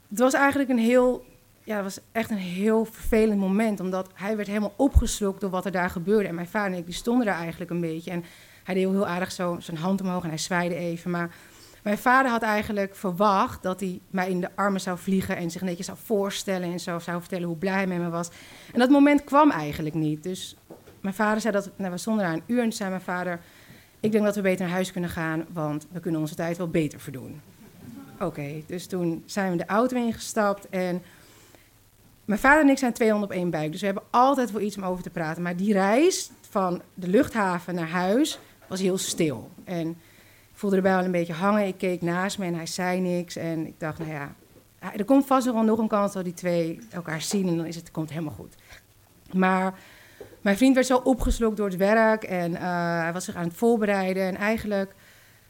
het 0.09 0.19
was 0.19 0.33
eigenlijk 0.33 0.69
een 0.69 0.77
heel, 0.77 1.25
ja, 1.63 1.83
was 1.83 1.99
echt 2.11 2.29
een 2.29 2.37
heel 2.37 2.85
vervelend 2.85 3.39
moment, 3.39 3.79
omdat 3.79 4.09
hij 4.13 4.35
werd 4.35 4.47
helemaal 4.47 4.73
opgeslokt 4.75 5.41
door 5.41 5.49
wat 5.49 5.65
er 5.65 5.71
daar 5.71 5.89
gebeurde. 5.89 6.27
En 6.27 6.35
mijn 6.35 6.47
vader 6.47 6.71
en 6.71 6.77
ik, 6.77 6.85
die 6.85 6.95
stonden 6.95 7.25
daar 7.25 7.39
eigenlijk 7.39 7.71
een 7.71 7.81
beetje. 7.81 8.11
En 8.11 8.23
hij 8.63 8.75
deed 8.75 8.89
heel 8.89 9.07
aardig 9.07 9.31
zo 9.31 9.55
zijn 9.59 9.77
hand 9.77 10.01
omhoog 10.01 10.23
en 10.23 10.29
hij 10.29 10.37
zwaaide 10.37 10.75
even. 10.75 11.11
Maar 11.11 11.35
mijn 11.87 11.99
vader 11.99 12.31
had 12.31 12.41
eigenlijk 12.41 12.95
verwacht 12.95 13.63
dat 13.63 13.79
hij 13.79 13.99
mij 14.09 14.29
in 14.29 14.41
de 14.41 14.49
armen 14.55 14.81
zou 14.81 14.97
vliegen 14.97 15.37
en 15.37 15.51
zich 15.51 15.61
netjes 15.61 15.85
zou 15.85 15.97
voorstellen 16.03 16.71
en 16.71 16.79
zo 16.79 16.99
zou 16.99 17.19
vertellen 17.19 17.47
hoe 17.47 17.57
blij 17.57 17.73
hij 17.73 17.87
met 17.87 17.97
me 17.97 18.09
was. 18.09 18.29
En 18.73 18.79
dat 18.79 18.89
moment 18.89 19.23
kwam 19.23 19.51
eigenlijk 19.51 19.95
niet. 19.95 20.23
Dus 20.23 20.55
mijn 21.01 21.15
vader 21.15 21.41
zei 21.41 21.53
dat, 21.53 21.69
nou, 21.75 21.91
we 21.91 21.97
stonden 21.97 22.25
daar 22.25 22.33
een 22.33 22.43
uur 22.45 22.63
en 22.63 22.71
zei 22.71 22.89
mijn 22.89 23.01
vader, 23.01 23.39
ik 23.99 24.11
denk 24.11 24.23
dat 24.23 24.35
we 24.35 24.41
beter 24.41 24.65
naar 24.65 24.73
huis 24.73 24.91
kunnen 24.91 25.09
gaan, 25.09 25.45
want 25.53 25.87
we 25.91 25.99
kunnen 25.99 26.21
onze 26.21 26.35
tijd 26.35 26.57
wel 26.57 26.69
beter 26.69 26.99
verdoen. 26.99 27.41
Oké, 28.19 28.63
dus 28.65 28.87
toen 28.87 29.23
zijn 29.25 29.51
we 29.51 29.57
de 29.57 29.65
auto 29.65 29.97
ingestapt 29.97 30.69
en 30.69 31.01
mijn 32.25 32.39
vader 32.39 32.61
en 32.61 32.69
ik 32.69 32.77
zijn 32.77 32.94
200 32.94 33.31
op 33.31 33.37
één 33.37 33.49
buik, 33.49 33.71
dus 33.71 33.79
we 33.79 33.85
hebben 33.85 34.03
altijd 34.09 34.51
wel 34.51 34.61
iets 34.61 34.77
om 34.77 34.83
over 34.83 35.03
te 35.03 35.09
praten. 35.09 35.44
Maar 35.44 35.56
die 35.56 35.73
reis 35.73 36.31
van 36.49 36.81
de 36.94 37.07
luchthaven 37.07 37.75
naar 37.75 37.89
huis 37.89 38.39
was 38.67 38.79
heel 38.79 38.97
stil. 38.97 39.49
En 39.63 39.97
voelde 40.57 40.76
erbij 40.76 40.95
wel 40.95 41.04
een 41.04 41.11
beetje 41.11 41.33
hangen. 41.33 41.68
Ik 41.68 41.78
keek 41.78 42.02
naast 42.02 42.37
me 42.37 42.45
en 42.45 42.56
hij 42.56 42.66
zei 42.66 42.99
niks. 42.99 43.35
En 43.35 43.68
ik 43.68 43.73
dacht, 43.78 43.99
nou 43.99 44.11
ja, 44.11 44.35
er 44.80 45.06
komt 45.06 45.26
vast 45.26 45.45
wel 45.45 45.64
nog 45.64 45.80
een 45.80 45.87
kans 45.87 46.14
dat 46.14 46.23
die 46.23 46.33
twee 46.33 46.80
elkaar 46.92 47.21
zien 47.21 47.47
en 47.47 47.57
dan 47.57 47.66
is 47.66 47.76
het, 47.76 47.92
komt 47.92 48.09
helemaal 48.09 48.33
goed. 48.33 48.56
Maar 49.33 49.80
mijn 50.42 50.57
vriend 50.57 50.76
werd 50.76 50.87
zo 50.87 50.97
opgeslokt 50.97 51.57
door 51.57 51.68
het 51.68 51.78
werk 51.78 52.23
en 52.23 52.52
uh, 52.52 52.59
hij 53.02 53.14
was 53.14 53.26
zich 53.26 53.35
aan 53.35 53.47
het 53.47 53.57
voorbereiden. 53.57 54.23
En 54.23 54.35
eigenlijk 54.35 54.95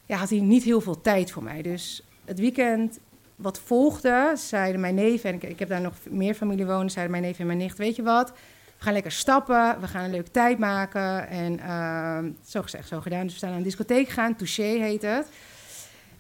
ja, 0.06 0.18
had 0.18 0.30
hij 0.30 0.40
niet 0.40 0.64
heel 0.64 0.82
veel 0.82 1.02
tijd 1.02 1.32
voor 1.32 1.44
mij. 1.44 1.62
Dus 1.62 2.04
het 2.26 2.40
weekend 2.40 3.00
wat 3.36 3.60
volgde, 3.60 4.34
zeiden 4.36 4.82
mijn 4.82 4.96
neef, 4.96 5.24
en 5.24 5.34
ik, 5.34 5.44
ik 5.44 5.60
heb 5.60 5.70
daar 5.70 5.82
nog 5.82 5.94
meer 6.10 6.34
familie 6.34 6.66
wonen, 6.66 6.90
zeiden 6.90 7.12
mijn 7.12 7.24
neef 7.24 7.40
en 7.40 7.46
mijn 7.46 7.58
nicht, 7.58 7.78
weet 7.78 7.96
je 7.96 8.04
wat, 8.04 8.34
we 8.78 8.84
gaan 8.84 8.94
lekker 8.94 9.12
stappen, 9.12 9.80
we 9.80 9.88
gaan 9.88 10.04
een 10.04 10.12
leuke 10.12 10.32
tijd 10.32 10.58
maken. 10.58 11.28
En 11.28 11.60
uh, 11.60 12.32
zo 12.46 12.62
gezegd, 12.62 12.88
zo 12.88 13.02
gedaan. 13.02 13.24
Dus 13.24 13.34
we 13.34 13.40
zijn 13.40 13.52
naar 13.52 13.60
een 13.60 13.66
discotheek 13.66 14.08
gegaan, 14.08 14.36
Touché 14.36 14.64
heet 14.64 15.02
het. 15.02 15.28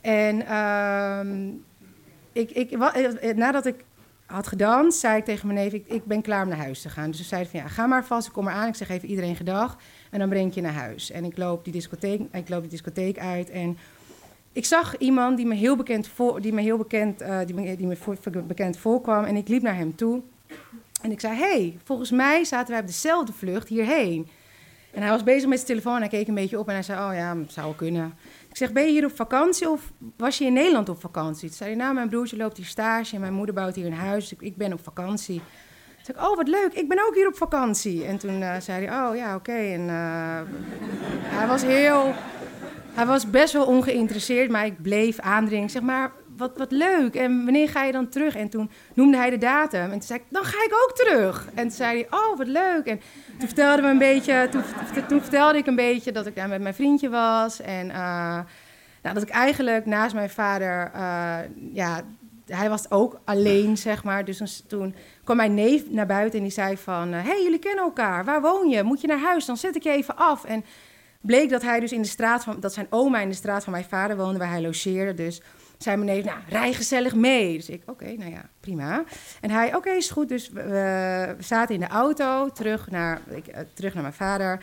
En 0.01 0.41
uh, 0.41 1.53
ik, 2.31 2.51
ik, 2.51 2.77
wat, 2.77 2.93
eh, 2.93 3.35
nadat 3.35 3.65
ik 3.65 3.85
had 4.25 4.47
gedanst, 4.47 4.99
zei 4.99 5.17
ik 5.17 5.25
tegen 5.25 5.47
mijn 5.47 5.59
neef, 5.59 5.73
ik, 5.73 6.05
ben 6.05 6.21
klaar 6.21 6.43
om 6.43 6.49
naar 6.49 6.57
huis 6.57 6.81
te 6.81 6.89
gaan. 6.89 7.09
Dus 7.09 7.17
ze 7.17 7.23
zeiden 7.23 7.51
van, 7.51 7.59
ja, 7.59 7.67
ga 7.67 7.85
maar 7.85 8.05
vast, 8.05 8.27
ik 8.27 8.33
kom 8.33 8.47
eraan. 8.47 8.67
Ik 8.67 8.75
zeg 8.75 8.89
even 8.89 9.09
iedereen 9.09 9.35
gedag 9.35 9.77
en 10.11 10.19
dan 10.19 10.29
breng 10.29 10.47
ik 10.47 10.53
je 10.53 10.61
naar 10.61 10.73
huis. 10.73 11.11
En 11.11 11.23
ik 11.23 11.37
loop 11.37 11.63
die 11.63 11.73
discotheek, 11.73 12.21
ik 12.31 12.49
loop 12.49 12.61
die 12.61 12.69
discotheek 12.69 13.19
uit 13.19 13.49
en... 13.49 13.77
Ik 14.51 14.65
zag 14.65 14.97
iemand 14.97 15.37
die 15.37 15.45
me 15.45 15.55
heel 15.55 15.75
bekend, 15.75 16.07
voor, 16.07 16.41
die 16.41 16.53
me 16.53 16.61
heel 16.61 16.77
bekend, 16.77 17.21
uh, 17.21 17.39
die 17.45 17.87
me, 17.87 17.97
bekend 18.47 18.77
voorkwam 18.77 19.23
en 19.23 19.35
ik 19.35 19.47
liep 19.47 19.61
naar 19.61 19.75
hem 19.75 19.95
toe. 19.95 20.21
En 21.01 21.11
ik 21.11 21.19
zei, 21.19 21.35
hey, 21.35 21.77
volgens 21.83 22.11
mij 22.11 22.43
zaten 22.43 22.71
wij 22.71 22.79
op 22.79 22.87
dezelfde 22.87 23.33
vlucht 23.33 23.67
hierheen. 23.67 24.27
En 24.91 25.01
hij 25.01 25.11
was 25.11 25.23
bezig 25.23 25.49
met 25.49 25.57
zijn 25.57 25.69
telefoon 25.69 25.95
en 25.95 25.99
hij 25.99 26.09
keek 26.09 26.27
een 26.27 26.33
beetje 26.33 26.59
op 26.59 26.67
en 26.67 26.73
hij 26.73 26.83
zei, 26.83 27.09
oh 27.09 27.15
ja, 27.15 27.37
zou 27.47 27.75
kunnen. 27.75 28.13
Ik 28.49 28.57
zeg, 28.57 28.71
ben 28.71 28.83
je 28.83 28.91
hier 28.91 29.05
op 29.05 29.15
vakantie 29.15 29.69
of 29.69 29.91
was 30.17 30.37
je 30.37 30.45
in 30.45 30.53
Nederland 30.53 30.89
op 30.89 30.99
vakantie? 30.99 31.47
Toen 31.47 31.57
zei 31.57 31.69
hij, 31.69 31.79
nou, 31.79 31.93
mijn 31.93 32.09
broertje 32.09 32.37
loopt 32.37 32.57
hier 32.57 32.65
stage 32.65 33.15
en 33.15 33.21
mijn 33.21 33.33
moeder 33.33 33.55
bouwt 33.55 33.75
hier 33.75 33.85
een 33.85 33.93
huis. 33.93 34.29
Dus 34.29 34.39
ik, 34.39 34.57
ben 34.57 34.73
op 34.73 34.83
vakantie. 34.83 35.41
Toen 36.03 36.15
Toen 36.15 36.15
ik, 36.15 36.29
oh 36.29 36.35
wat 36.35 36.47
leuk, 36.47 36.73
ik 36.73 36.87
ben 36.87 37.05
ook 37.07 37.15
hier 37.15 37.27
op 37.27 37.37
vakantie. 37.37 38.05
En 38.05 38.17
toen 38.17 38.41
uh, 38.41 38.59
zei 38.59 38.85
hij, 38.85 39.07
oh 39.07 39.15
ja, 39.15 39.35
oké. 39.35 39.51
En 39.51 39.81
uh, 39.81 40.41
hij 41.23 41.47
was 41.47 41.61
heel, 41.61 42.13
hij 42.93 43.05
was 43.05 43.29
best 43.29 43.53
wel 43.53 43.65
ongeïnteresseerd, 43.65 44.49
maar 44.49 44.65
ik 44.65 44.81
bleef 44.81 45.19
aandringen. 45.19 45.69
Zeg 45.69 45.81
maar, 45.81 46.11
wat, 46.37 46.57
wat 46.57 46.71
leuk. 46.71 47.15
En 47.15 47.43
wanneer 47.43 47.69
ga 47.69 47.83
je 47.83 47.91
dan 47.91 48.09
terug? 48.09 48.35
En 48.35 48.49
toen 48.49 48.69
noemde 48.93 49.17
hij 49.17 49.29
de 49.29 49.37
datum. 49.37 49.81
En 49.81 49.89
toen 49.89 50.01
zei 50.01 50.19
ik, 50.19 50.25
dan 50.29 50.43
ga 50.43 50.63
ik 50.65 50.73
ook 50.73 50.95
terug. 50.95 51.47
En 51.53 51.61
toen 51.61 51.71
zei 51.71 51.97
hij, 51.97 52.19
oh, 52.19 52.37
wat 52.37 52.47
leuk. 52.47 52.85
En 52.85 52.99
toen 53.37 53.47
vertelde, 53.47 53.81
me 53.81 53.89
een 53.89 53.97
beetje, 53.97 54.47
toen, 54.51 54.63
toen 55.07 55.21
vertelde 55.21 55.57
ik 55.57 55.67
een 55.67 55.75
beetje 55.75 56.11
dat 56.11 56.25
ik 56.25 56.35
daar 56.35 56.49
met 56.49 56.61
mijn 56.61 56.73
vriendje 56.73 57.09
was. 57.09 57.61
En 57.61 57.87
uh, 57.87 58.39
nou, 59.01 59.13
dat 59.13 59.21
ik 59.21 59.29
eigenlijk 59.29 59.85
naast 59.85 60.13
mijn 60.13 60.29
vader, 60.29 60.91
uh, 60.95 61.37
ja, 61.73 62.01
hij 62.45 62.69
was 62.69 62.91
ook 62.91 63.19
alleen, 63.25 63.77
zeg 63.77 64.03
maar. 64.03 64.25
Dus 64.25 64.63
toen 64.67 64.95
kwam 65.23 65.37
mijn 65.37 65.53
neef 65.53 65.89
naar 65.89 66.05
buiten 66.05 66.37
en 66.37 66.45
die 66.45 66.53
zei 66.53 66.77
van... 66.77 67.11
Hé, 67.13 67.21
hey, 67.21 67.43
jullie 67.43 67.59
kennen 67.59 67.83
elkaar. 67.83 68.25
Waar 68.25 68.41
woon 68.41 68.69
je? 68.69 68.83
Moet 68.83 69.01
je 69.01 69.07
naar 69.07 69.19
huis? 69.19 69.45
Dan 69.45 69.57
zet 69.57 69.75
ik 69.75 69.83
je 69.83 69.89
even 69.89 70.15
af. 70.15 70.45
En 70.45 70.65
bleek 71.21 71.49
dat 71.49 71.61
hij 71.61 71.79
dus 71.79 71.91
in 71.91 72.01
de 72.01 72.07
straat 72.07 72.43
van... 72.43 72.59
Dat 72.59 72.73
zijn 72.73 72.87
oma 72.89 73.19
in 73.19 73.29
de 73.29 73.35
straat 73.35 73.63
van 73.63 73.73
mijn 73.73 73.85
vader 73.85 74.17
woonde, 74.17 74.39
waar 74.39 74.49
hij 74.49 74.61
logeerde. 74.61 75.13
Dus 75.13 75.41
mijn 75.85 76.05
neef, 76.05 76.25
nou, 76.25 76.39
rij 76.49 76.73
gezellig 76.73 77.15
mee. 77.15 77.55
Dus 77.55 77.69
ik, 77.69 77.81
oké, 77.85 78.13
nou 78.17 78.31
ja, 78.31 78.49
prima. 78.59 79.03
En 79.41 79.49
hij, 79.49 79.75
oké, 79.75 79.89
is 79.89 80.09
goed. 80.09 80.29
Dus 80.29 80.49
we, 80.49 81.35
zaten 81.39 81.75
in 81.75 81.81
de 81.81 81.87
auto, 81.87 82.49
terug 82.49 82.89
naar, 82.89 83.21
ik, 83.29 83.47
uh, 83.47 83.55
terug 83.73 83.93
naar 83.93 84.03
mijn 84.03 84.15
vader... 84.15 84.61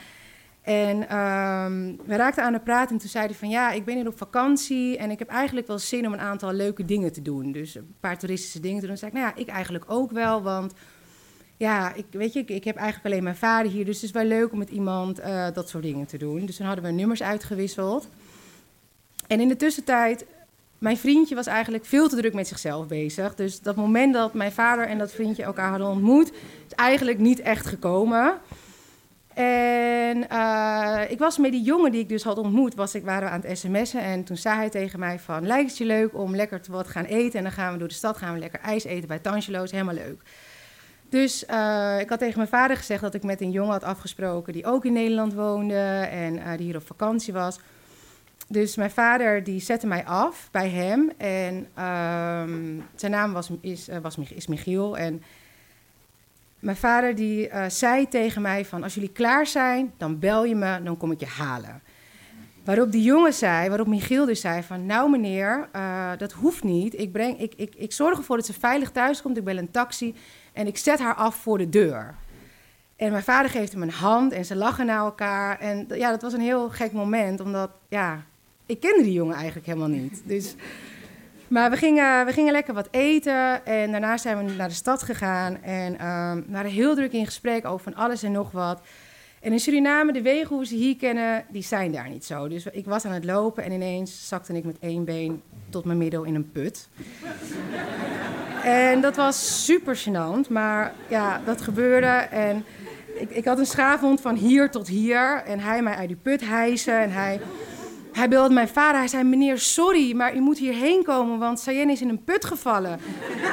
En 0.63 0.97
um, 1.17 1.97
we 2.05 2.17
raakten 2.17 2.45
aan 2.45 2.53
het 2.53 2.65
praten 2.65 2.95
en 2.95 2.99
toen 2.99 3.09
zei 3.09 3.27
hij 3.27 3.35
van 3.35 3.49
ja, 3.49 3.71
ik 3.71 3.85
ben 3.85 3.97
hier 3.97 4.07
op 4.07 4.19
vakantie 4.19 4.97
en 4.99 5.11
ik 5.11 5.19
heb 5.19 5.29
eigenlijk 5.29 5.67
wel 5.67 5.79
zin 5.79 6.07
om 6.07 6.13
een 6.13 6.21
aantal 6.21 6.53
leuke 6.53 6.85
dingen 6.85 7.13
te 7.13 7.23
doen. 7.23 7.53
Dus 7.53 7.75
een 7.75 7.95
paar 8.01 8.19
toeristische 8.19 8.61
dingen 8.61 8.81
te 8.81 8.87
doen. 8.87 8.97
Toen 8.97 9.11
zei 9.11 9.11
ik, 9.11 9.19
nou 9.19 9.33
ja, 9.33 9.43
ik 9.43 9.49
eigenlijk 9.49 9.85
ook 9.89 10.11
wel, 10.11 10.43
want 10.43 10.73
ja, 11.57 11.95
ik, 11.95 12.05
weet 12.11 12.33
je, 12.33 12.39
ik, 12.39 12.49
ik 12.49 12.65
heb 12.65 12.77
eigenlijk 12.77 13.07
alleen 13.07 13.25
mijn 13.25 13.37
vader 13.37 13.73
hier, 13.73 13.85
dus 13.85 13.95
het 13.95 14.05
is 14.05 14.11
wel 14.11 14.25
leuk 14.25 14.53
om 14.53 14.59
met 14.59 14.71
iemand 14.71 15.21
uh, 15.21 15.47
dat 15.53 15.69
soort 15.69 15.83
dingen 15.83 16.07
te 16.07 16.19
doen. 16.19 16.47
Dus 16.47 16.57
toen 16.57 16.67
hadden 16.67 16.85
we 16.85 16.91
nummers 16.91 17.23
uitgewisseld. 17.23 18.09
En 19.27 19.41
in 19.41 19.49
de 19.49 19.57
tussentijd, 19.57 20.27
mijn 20.85 20.97
vriendje 20.97 21.35
was 21.35 21.47
eigenlijk 21.47 21.85
veel 21.85 22.09
te 22.09 22.17
druk 22.17 22.35
met 22.35 22.49
zichzelf 22.49 22.87
bezig. 22.87 23.35
Dus 23.35 23.61
dat 23.61 23.77
moment 23.77 24.15
dat 24.15 24.35
mijn 24.35 24.53
vader 24.53 24.87
en 24.87 24.99
dat 24.99 25.13
vriendje 25.13 25.43
elkaar 25.43 25.69
hadden 25.69 25.89
ontmoet, 25.89 26.33
is 26.67 26.75
eigenlijk 26.75 27.19
niet 27.19 27.41
echt 27.41 27.67
gekomen. 27.67 28.35
En 29.35 30.27
uh, 30.33 31.01
ik 31.09 31.19
was 31.19 31.39
met 31.39 31.53
die 31.53 31.63
jongen 31.63 31.93
die 31.93 32.01
ik 32.01 32.09
dus 32.09 32.23
had 32.23 32.39
ontmoet, 32.39 32.75
was 32.75 32.95
ik, 32.95 33.05
waren 33.05 33.29
we 33.29 33.35
aan 33.35 33.41
het 33.45 33.59
sms'en. 33.59 34.01
En 34.01 34.25
toen 34.25 34.37
zei 34.37 34.57
hij 34.57 34.71
tegen 34.71 34.99
mij 34.99 35.19
van, 35.19 35.47
lijkt 35.47 35.69
het 35.69 35.79
je 35.79 35.85
leuk 35.85 36.15
om 36.15 36.35
lekker 36.35 36.61
te 36.61 36.73
wat 36.73 36.89
gaan 36.89 37.05
eten? 37.05 37.39
En 37.39 37.45
dan 37.45 37.53
gaan 37.53 37.73
we 37.73 37.79
door 37.79 37.89
de 37.89 37.95
stad, 37.95 38.17
gaan 38.17 38.33
we 38.33 38.39
lekker 38.39 38.61
ijs 38.61 38.85
eten 38.85 39.09
bij 39.09 39.19
Tangelo's, 39.19 39.71
helemaal 39.71 39.95
leuk. 39.95 40.23
Dus 41.09 41.45
uh, 41.51 42.01
ik 42.01 42.09
had 42.09 42.19
tegen 42.19 42.37
mijn 42.37 42.49
vader 42.49 42.77
gezegd 42.77 43.03
dat 43.03 43.15
ik 43.15 43.23
met 43.23 43.41
een 43.41 43.51
jongen 43.51 43.73
had 43.73 43.85
afgesproken 43.85 44.53
die 44.53 44.67
ook 44.67 44.85
in 44.85 44.93
Nederland 44.93 45.35
woonde 45.35 46.09
en 46.11 46.35
uh, 46.35 46.51
die 46.57 46.67
hier 46.67 46.77
op 46.77 46.87
vakantie 46.87 47.33
was. 47.33 47.59
Dus 48.49 48.77
mijn 48.77 48.91
vader 48.91 49.45
die 49.45 49.61
zette 49.61 49.87
mij 49.87 50.05
af 50.05 50.49
bij 50.51 50.69
hem 50.69 51.11
en 51.17 51.55
um, 51.57 52.85
zijn 52.95 53.13
naam 53.13 53.33
was, 53.33 53.51
is, 53.61 53.89
was, 54.03 54.19
is 54.19 54.47
Michiel 54.47 54.97
en... 54.97 55.23
Mijn 56.59 56.77
vader 56.77 57.15
die 57.15 57.49
uh, 57.49 57.65
zei 57.69 58.09
tegen 58.09 58.43
mij 58.43 58.65
van 58.65 58.83
als 58.83 58.95
jullie 58.95 59.13
klaar 59.13 59.47
zijn, 59.47 59.93
dan 59.97 60.19
bel 60.19 60.45
je 60.45 60.55
me, 60.55 60.83
dan 60.83 60.97
kom 60.97 61.11
ik 61.11 61.21
je 61.21 61.27
halen. 61.27 61.83
Waarop 62.65 62.93
die 62.93 63.03
jongen 63.03 63.33
zei, 63.33 63.69
waarop 63.69 63.87
Michiel 63.87 64.27
dus 64.27 64.41
zei 64.41 64.63
van 64.63 64.87
nou 64.87 65.11
meneer, 65.11 65.69
uh, 65.77 66.11
dat 66.19 66.33
hoeft 66.33 66.65
niet. 66.65 66.99
Ik, 66.99 67.13
breng, 67.13 67.41
ik, 67.41 67.53
ik, 67.57 67.75
ik 67.75 67.93
zorg 67.93 68.19
ervoor 68.19 68.37
dat 68.37 68.47
ze 68.47 68.53
veilig 68.53 68.91
thuis 68.91 69.23
komt, 69.23 69.37
ik 69.37 69.45
bel 69.45 69.57
een 69.57 69.71
taxi 69.71 70.15
en 70.53 70.67
ik 70.67 70.77
zet 70.77 70.99
haar 70.99 71.15
af 71.15 71.35
voor 71.35 71.59
de 71.59 71.69
deur. 71.69 72.15
En 72.97 73.11
mijn 73.11 73.23
vader 73.23 73.51
geeft 73.51 73.73
hem 73.73 73.83
een 73.83 73.91
hand 73.91 74.33
en 74.33 74.45
ze 74.45 74.57
lachen 74.57 74.87
naar 74.87 74.99
elkaar. 74.99 75.59
En 75.59 75.87
ja, 75.89 76.11
dat 76.11 76.23
was 76.23 76.33
een 76.33 76.41
heel 76.41 76.69
gek 76.71 76.93
moment, 76.93 77.41
omdat 77.41 77.71
ja, 77.89 78.23
ik 78.67 78.81
kende 78.81 79.03
die 79.03 79.13
jongen 79.13 79.37
eigenlijk 79.37 79.67
helemaal 79.67 79.89
niet. 79.89 80.23
Dus... 80.25 80.55
Maar 81.49 81.71
we 81.71 81.77
gingen, 81.77 82.27
we 82.27 82.33
gingen 82.33 82.53
lekker 82.53 82.75
wat 82.75 82.89
eten 82.91 83.67
en 83.67 83.91
daarna 83.91 84.17
zijn 84.17 84.47
we 84.47 84.53
naar 84.53 84.69
de 84.69 84.75
stad 84.75 85.03
gegaan. 85.03 85.63
En 85.63 86.07
um, 86.07 86.45
we 86.47 86.53
waren 86.53 86.71
heel 86.71 86.95
druk 86.95 87.13
in 87.13 87.25
gesprek 87.25 87.67
over 87.67 87.93
van 87.93 87.95
alles 87.95 88.23
en 88.23 88.33
nog 88.33 88.51
wat. 88.51 88.81
En 89.41 89.53
in 89.53 89.61
Suriname, 89.61 90.13
de 90.13 90.23
wegen 90.23 90.57
hoe 90.57 90.67
ze 90.67 90.75
hier 90.75 90.97
kennen, 90.97 91.45
die 91.49 91.63
zijn 91.63 91.93
daar 91.93 92.09
niet 92.09 92.25
zo. 92.25 92.49
Dus 92.49 92.67
ik 92.67 92.85
was 92.85 93.05
aan 93.05 93.13
het 93.13 93.25
lopen 93.25 93.65
en 93.65 93.73
ineens 93.73 94.29
zakte 94.29 94.53
ik 94.53 94.65
met 94.65 94.79
één 94.81 95.05
been 95.05 95.43
tot 95.69 95.85
mijn 95.85 95.99
middel 95.99 96.23
in 96.23 96.35
een 96.35 96.51
put. 96.51 96.89
en 98.63 99.01
dat 99.01 99.17
was 99.17 99.65
super 99.65 99.97
gênant, 99.97 100.51
maar 100.51 100.93
ja, 101.09 101.41
dat 101.45 101.61
gebeurde. 101.61 102.07
En 102.31 102.65
ik, 103.19 103.31
ik 103.31 103.45
had 103.45 103.59
een 103.59 103.67
schaafhond 103.67 104.21
van 104.21 104.35
hier 104.35 104.71
tot 104.71 104.89
hier 104.89 105.43
en 105.47 105.61
hij 105.61 105.83
mij 105.83 105.95
uit 105.95 106.09
die 106.09 106.17
put 106.23 106.41
hijsen 106.41 106.99
en 106.99 107.11
hij 107.11 107.41
hij 108.15 108.29
belde 108.29 108.55
mijn 108.55 108.69
vader. 108.69 108.99
Hij 108.99 109.09
zei: 109.09 109.23
Meneer, 109.23 109.59
sorry, 109.59 110.17
maar 110.17 110.37
u 110.37 110.41
moet 110.41 110.59
hierheen 110.59 111.03
komen, 111.03 111.39
want 111.39 111.61
Sayen 111.61 111.91
is 111.91 112.01
in 112.01 112.09
een 112.09 112.25
put 112.25 112.45
gevallen. 112.45 113.01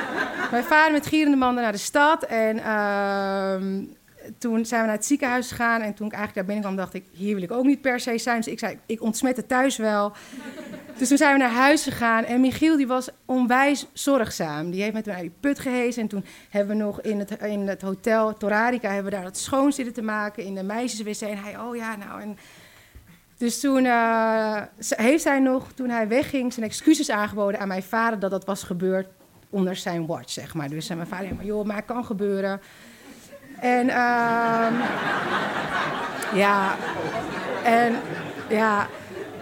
mijn 0.52 0.64
vader 0.64 0.92
met 0.92 1.06
gierende 1.06 1.38
mannen 1.38 1.64
naar 1.64 1.72
de 1.72 1.78
stad. 1.78 2.24
En 2.24 2.58
uh, 2.58 3.56
toen 4.38 4.66
zijn 4.66 4.82
we 4.82 4.88
naar 4.88 4.96
het 4.96 5.06
ziekenhuis 5.06 5.50
gegaan. 5.50 5.82
En 5.82 5.94
toen 5.94 6.08
ik 6.08 6.14
eigenlijk 6.14 6.34
daar 6.34 6.56
binnenkwam, 6.56 6.76
dacht 6.76 6.94
ik: 6.94 7.04
Hier 7.12 7.34
wil 7.34 7.44
ik 7.44 7.52
ook 7.52 7.66
niet 7.66 7.82
per 7.82 8.00
se 8.00 8.18
zijn. 8.18 8.38
Dus 8.38 8.48
ik 8.48 8.60
zei: 8.60 8.80
Ik 8.86 9.02
ontsmet 9.02 9.38
het 9.38 9.48
thuis 9.48 9.78
wel. 9.78 10.12
Dus 10.98 11.10
toen 11.10 11.18
zijn 11.18 11.34
we 11.34 11.40
naar 11.40 11.52
huis 11.52 11.84
gegaan. 11.84 12.24
En 12.24 12.42
Michiel 12.42 12.78
die 12.78 12.88
was 12.88 13.10
onwijs 13.26 13.88
zorgzaam. 13.94 14.72
Die 14.72 14.82
heeft 14.82 14.94
met 14.94 15.06
mij 15.06 15.14
naar 15.14 15.24
die 15.24 15.34
put 15.40 15.60
gehezen. 15.60 16.02
En 16.02 16.08
toen 16.08 16.26
hebben 16.50 16.78
we 16.78 16.84
nog 16.84 17.02
in 17.02 17.20
het, 17.20 17.38
in 17.42 17.68
het 17.68 17.82
hotel 17.82 18.38
Torarica... 18.38 18.88
hebben 18.88 19.12
we 19.12 19.18
daar 19.18 19.26
het 19.26 19.38
schoon 19.38 19.74
zitten 19.74 19.94
te 19.94 20.02
maken 20.02 20.44
in 20.44 20.56
de 20.56 20.64
meisjeswc. 20.64 21.28
En 21.28 21.38
hij, 21.38 21.60
oh 21.60 21.76
ja, 21.76 21.96
nou... 21.96 22.22
En, 22.22 22.38
dus 23.42 23.60
toen 23.60 23.86
uh, 23.86 24.62
heeft 24.90 25.24
hij 25.24 25.40
nog, 25.40 25.72
toen 25.72 25.90
hij 25.90 26.08
wegging, 26.08 26.54
zijn 26.54 26.66
excuses 26.66 27.10
aangeboden 27.10 27.60
aan 27.60 27.68
mijn 27.68 27.84
vader 27.84 28.20
dat 28.20 28.32
dat 28.32 28.46
was 28.46 28.64
gebeurd 28.64 29.08
onder 29.50 29.76
zijn 29.76 30.06
watch, 30.06 30.30
zeg 30.30 30.54
maar. 30.54 30.70
Dus 30.70 30.86
zei 30.86 30.98
mijn 30.98 31.12
vader, 31.12 31.36
maar 31.36 31.46
joh, 31.46 31.66
maar 31.66 31.76
het 31.76 31.86
kan 31.86 32.06
gebeuren. 32.06 32.62
En 33.60 33.86
uh, 33.86 34.68
ja, 36.34 36.76
en 37.64 37.96
ja, 38.50 38.88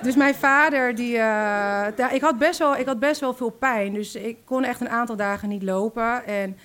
dus 0.02 0.16
mijn 0.16 0.36
vader, 0.36 0.96
die, 0.96 1.18
uh, 1.18 1.88
ik, 2.12 2.22
had 2.22 2.38
best 2.38 2.60
wel, 2.60 2.76
ik 2.76 2.86
had 2.86 3.00
best 3.00 3.20
wel 3.20 3.34
veel 3.34 3.50
pijn. 3.50 3.94
Dus 3.94 4.16
ik 4.16 4.38
kon 4.46 4.64
echt 4.64 4.82
een 4.82 4.90
aantal 4.90 5.16
dagen 5.16 5.50
niet 5.50 5.64
lopen. 5.64 6.26
En 6.26 6.58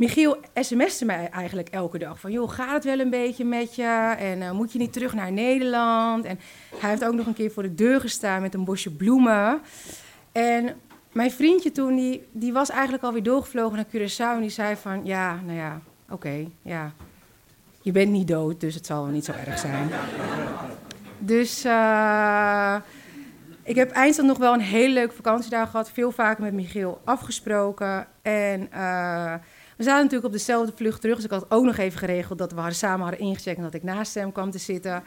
Michiel 0.00 0.36
sms'te 0.54 1.04
mij 1.04 1.28
eigenlijk 1.28 1.68
elke 1.68 1.98
dag 1.98 2.20
van... 2.20 2.32
joh, 2.32 2.50
gaat 2.50 2.72
het 2.72 2.84
wel 2.84 2.98
een 2.98 3.10
beetje 3.10 3.44
met 3.44 3.74
je? 3.74 4.14
En 4.18 4.38
uh, 4.38 4.50
moet 4.50 4.72
je 4.72 4.78
niet 4.78 4.92
terug 4.92 5.14
naar 5.14 5.32
Nederland? 5.32 6.24
En 6.24 6.38
hij 6.76 6.90
heeft 6.90 7.04
ook 7.04 7.14
nog 7.14 7.26
een 7.26 7.34
keer 7.34 7.50
voor 7.50 7.62
de 7.62 7.74
deur 7.74 8.00
gestaan 8.00 8.42
met 8.42 8.54
een 8.54 8.64
bosje 8.64 8.90
bloemen. 8.90 9.60
En 10.32 10.76
mijn 11.12 11.30
vriendje 11.30 11.72
toen, 11.72 11.96
die, 11.96 12.28
die 12.32 12.52
was 12.52 12.70
eigenlijk 12.70 13.02
alweer 13.02 13.22
doorgevlogen 13.22 13.76
naar 13.76 13.86
Curaçao... 13.86 14.34
en 14.34 14.40
die 14.40 14.50
zei 14.50 14.76
van, 14.76 15.04
ja, 15.04 15.40
nou 15.44 15.58
ja, 15.58 15.80
oké, 16.10 16.46
ja. 16.62 16.92
Je 17.82 17.92
bent 17.92 18.10
niet 18.10 18.28
dood, 18.28 18.60
dus 18.60 18.74
het 18.74 18.86
zal 18.86 19.02
wel 19.02 19.12
niet 19.12 19.24
zo 19.24 19.32
erg 19.46 19.58
zijn. 19.58 19.90
Dus 21.18 21.64
uh, 21.64 22.76
ik 23.62 23.76
heb 23.76 23.90
eindstand 23.90 24.28
nog 24.28 24.38
wel 24.38 24.54
een 24.54 24.60
hele 24.60 24.94
leuke 24.94 25.14
vakantiedag 25.14 25.70
gehad. 25.70 25.90
Veel 25.90 26.12
vaker 26.12 26.42
met 26.42 26.52
Michiel 26.52 27.00
afgesproken. 27.04 28.06
En... 28.22 28.68
Uh, 28.74 29.34
we 29.80 29.86
zaten 29.86 30.02
natuurlijk 30.02 30.32
op 30.32 30.38
dezelfde 30.38 30.72
vlucht 30.76 31.00
terug. 31.00 31.16
Dus 31.16 31.24
ik 31.24 31.30
had 31.30 31.50
ook 31.50 31.64
nog 31.64 31.76
even 31.76 31.98
geregeld 31.98 32.38
dat 32.38 32.52
we 32.52 32.72
samen 32.72 33.00
hadden 33.00 33.20
ingecheckt 33.20 33.56
en 33.56 33.62
dat 33.62 33.74
ik 33.74 33.82
naast 33.82 34.14
hem 34.14 34.32
kwam 34.32 34.50
te 34.50 34.58
zitten. 34.58 35.04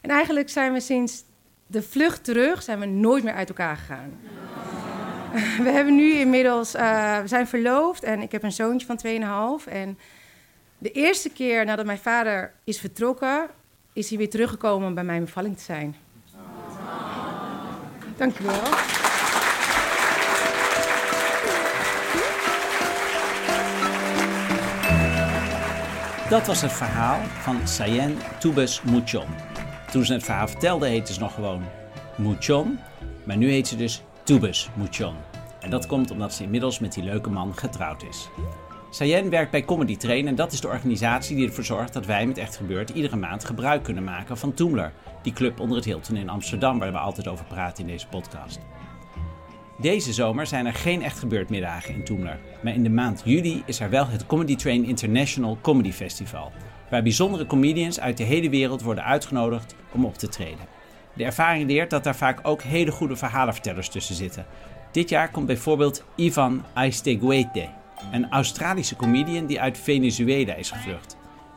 En 0.00 0.10
eigenlijk 0.10 0.48
zijn 0.48 0.72
we 0.72 0.80
sinds 0.80 1.24
de 1.66 1.82
vlucht 1.82 2.24
terug 2.24 2.62
zijn 2.62 2.78
we 2.78 2.86
nooit 2.86 3.24
meer 3.24 3.32
uit 3.32 3.48
elkaar 3.48 3.76
gegaan. 3.76 4.10
We 5.64 5.70
hebben 5.70 5.94
nu 5.94 6.12
inmiddels, 6.12 6.74
uh, 6.74 7.20
we 7.20 7.28
zijn 7.28 7.46
verloofd 7.46 8.02
en 8.02 8.20
ik 8.20 8.32
heb 8.32 8.42
een 8.42 8.52
zoontje 8.52 8.86
van 8.86 9.60
2,5. 9.62 9.72
En 9.72 9.98
de 10.78 10.90
eerste 10.90 11.30
keer 11.30 11.64
nadat 11.64 11.86
mijn 11.86 11.98
vader 11.98 12.52
is 12.64 12.78
vertrokken, 12.78 13.46
is 13.92 14.08
hij 14.08 14.18
weer 14.18 14.30
teruggekomen 14.30 14.88
om 14.88 14.94
bij 14.94 15.04
mijn 15.04 15.24
bevalling 15.24 15.56
te 15.56 15.62
zijn. 15.62 15.96
Dankjewel. 18.16 18.97
Dat 26.28 26.46
was 26.46 26.60
het 26.60 26.72
verhaal 26.72 27.20
van 27.20 27.68
Sayen 27.68 28.16
Toubes 28.38 28.82
Mouchon. 28.82 29.26
Toen 29.90 30.04
ze 30.04 30.12
het 30.12 30.22
verhaal 30.22 30.48
vertelde 30.48 30.88
heette 30.88 31.12
ze 31.12 31.20
nog 31.20 31.34
gewoon 31.34 31.62
Mouchon, 32.16 32.78
maar 33.24 33.36
nu 33.36 33.50
heet 33.50 33.68
ze 33.68 33.76
dus 33.76 34.02
Toubes 34.22 34.68
Mouchon. 34.74 35.14
En 35.60 35.70
dat 35.70 35.86
komt 35.86 36.10
omdat 36.10 36.34
ze 36.34 36.42
inmiddels 36.42 36.78
met 36.78 36.92
die 36.92 37.02
leuke 37.02 37.30
man 37.30 37.56
getrouwd 37.56 38.02
is. 38.02 38.28
Sayen 38.90 39.30
werkt 39.30 39.50
bij 39.50 39.64
Comedy 39.64 39.96
Train 39.96 40.26
en 40.26 40.34
dat 40.34 40.52
is 40.52 40.60
de 40.60 40.68
organisatie 40.68 41.36
die 41.36 41.46
ervoor 41.46 41.64
zorgt 41.64 41.92
dat 41.92 42.06
wij 42.06 42.26
met 42.26 42.38
Echt 42.38 42.56
Gebeurd 42.56 42.90
iedere 42.90 43.16
maand 43.16 43.44
gebruik 43.44 43.82
kunnen 43.82 44.04
maken 44.04 44.38
van 44.38 44.54
Toomler, 44.54 44.92
die 45.22 45.32
club 45.32 45.60
onder 45.60 45.76
het 45.76 45.86
Hilton 45.86 46.16
in 46.16 46.28
Amsterdam 46.28 46.78
waar 46.78 46.92
we 46.92 46.98
altijd 46.98 47.28
over 47.28 47.44
praten 47.44 47.84
in 47.84 47.90
deze 47.90 48.06
podcast. 48.06 48.58
Deze 49.80 50.12
zomer 50.12 50.46
zijn 50.46 50.66
er 50.66 50.74
geen 50.74 51.02
echt 51.02 51.18
gebeurd 51.18 51.50
middagen 51.50 51.94
in 51.94 52.04
Toemler. 52.04 52.38
Maar 52.62 52.74
in 52.74 52.82
de 52.82 52.90
maand 52.90 53.22
juli 53.24 53.62
is 53.66 53.80
er 53.80 53.90
wel 53.90 54.06
het 54.06 54.26
Comedy 54.26 54.56
Train 54.56 54.84
International 54.84 55.58
Comedy 55.60 55.92
Festival. 55.92 56.52
Waar 56.90 57.02
bijzondere 57.02 57.46
comedians 57.46 58.00
uit 58.00 58.16
de 58.16 58.24
hele 58.24 58.50
wereld 58.50 58.82
worden 58.82 59.04
uitgenodigd 59.04 59.74
om 59.92 60.04
op 60.04 60.14
te 60.14 60.28
treden. 60.28 60.66
De 61.12 61.24
ervaring 61.24 61.66
leert 61.66 61.90
dat 61.90 62.04
daar 62.04 62.16
vaak 62.16 62.40
ook 62.42 62.62
hele 62.62 62.90
goede 62.90 63.16
verhalenvertellers 63.16 63.88
tussen 63.88 64.14
zitten. 64.14 64.46
Dit 64.92 65.08
jaar 65.08 65.30
komt 65.30 65.46
bijvoorbeeld 65.46 66.04
Ivan 66.14 66.64
Aisteguete, 66.74 67.68
een 68.12 68.30
Australische 68.30 68.96
comedian 68.96 69.46
die 69.46 69.60
uit 69.60 69.78
Venezuela 69.78 70.54
is 70.54 70.70
gevlucht. 70.70 71.16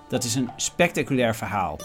Dat 0.10 0.24
is 0.24 0.36
een 0.36 0.50
spectaculair 0.56 1.36
verhaal. 1.36 1.80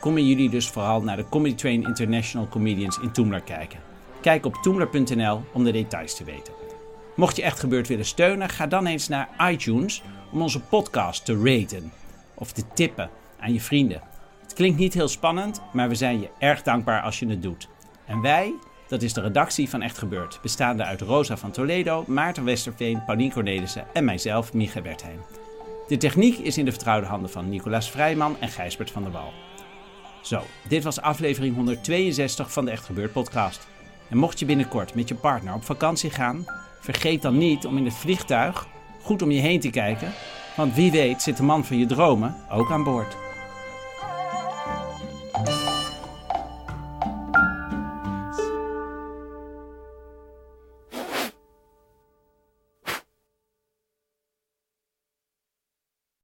Kom 0.00 0.18
in 0.18 0.26
jullie 0.26 0.50
dus 0.50 0.68
vooral 0.68 1.02
naar 1.02 1.16
de 1.16 1.28
Comedy 1.28 1.54
Train 1.54 1.84
International 1.84 2.48
Comedians 2.48 2.98
in 2.98 3.12
Toemler 3.12 3.40
kijken. 3.40 3.87
Kijk 4.20 4.46
op 4.46 4.54
toemler.nl 4.54 5.40
om 5.52 5.64
de 5.64 5.72
details 5.72 6.16
te 6.16 6.24
weten. 6.24 6.54
Mocht 7.16 7.36
je 7.36 7.42
echt 7.42 7.60
gebeurd 7.60 7.88
willen 7.88 8.04
steunen, 8.04 8.48
ga 8.48 8.66
dan 8.66 8.86
eens 8.86 9.08
naar 9.08 9.50
iTunes 9.50 10.02
om 10.32 10.42
onze 10.42 10.60
podcast 10.60 11.24
te 11.24 11.42
raten 11.42 11.92
of 12.34 12.52
te 12.52 12.62
tippen 12.74 13.10
aan 13.40 13.52
je 13.52 13.60
vrienden. 13.60 14.02
Het 14.42 14.52
klinkt 14.54 14.78
niet 14.78 14.94
heel 14.94 15.08
spannend, 15.08 15.60
maar 15.72 15.88
we 15.88 15.94
zijn 15.94 16.20
je 16.20 16.28
erg 16.38 16.62
dankbaar 16.62 17.02
als 17.02 17.18
je 17.18 17.28
het 17.28 17.42
doet. 17.42 17.68
En 18.06 18.20
wij, 18.20 18.54
dat 18.88 19.02
is 19.02 19.12
de 19.12 19.20
redactie 19.20 19.68
van 19.68 19.82
Echt 19.82 19.98
Gebeurd, 19.98 20.38
bestaande 20.42 20.84
uit 20.84 21.00
Rosa 21.00 21.36
van 21.36 21.50
Toledo, 21.50 22.04
Maarten 22.06 22.44
Westerveen, 22.44 23.04
Paulien 23.04 23.32
Cornelissen 23.32 23.86
en 23.92 24.04
mijzelf, 24.04 24.52
Micha 24.52 24.82
Wertheim. 24.82 25.20
De 25.88 25.96
techniek 25.96 26.38
is 26.38 26.58
in 26.58 26.64
de 26.64 26.70
vertrouwde 26.70 27.06
handen 27.06 27.30
van 27.30 27.48
Nicolaas 27.48 27.90
Vrijman 27.90 28.36
en 28.40 28.48
Gijsbert 28.48 28.90
van 28.90 29.02
der 29.02 29.12
Wal. 29.12 29.32
Zo, 30.22 30.42
dit 30.68 30.84
was 30.84 31.00
aflevering 31.00 31.54
162 31.54 32.52
van 32.52 32.64
de 32.64 32.70
Echt 32.70 32.84
Gebeurd 32.84 33.12
podcast. 33.12 33.66
En 34.10 34.16
mocht 34.16 34.38
je 34.38 34.46
binnenkort 34.46 34.94
met 34.94 35.08
je 35.08 35.14
partner 35.14 35.54
op 35.54 35.64
vakantie 35.64 36.10
gaan, 36.10 36.46
vergeet 36.80 37.22
dan 37.22 37.38
niet 37.38 37.66
om 37.66 37.76
in 37.76 37.84
het 37.84 37.94
vliegtuig 37.94 38.66
goed 39.02 39.22
om 39.22 39.30
je 39.30 39.40
heen 39.40 39.60
te 39.60 39.70
kijken, 39.70 40.12
want 40.56 40.74
wie 40.74 40.90
weet 40.90 41.22
zit 41.22 41.36
de 41.36 41.42
man 41.42 41.64
van 41.64 41.78
je 41.78 41.86
dromen 41.86 42.36
ook 42.50 42.70
aan 42.70 42.84
boord. 42.84 43.27